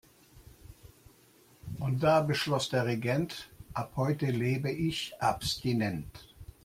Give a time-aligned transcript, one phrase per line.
[1.77, 6.33] Und da beschloss der Regent: Ab heute lebe ich abstinent.